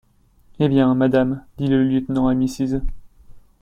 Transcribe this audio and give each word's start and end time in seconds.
Eh 0.59 0.67
bien, 0.67 0.95
madame, 0.95 1.45
dit 1.59 1.67
le 1.67 1.83
lieutenant 1.83 2.27
à 2.27 2.33
Mrs. 2.33 2.81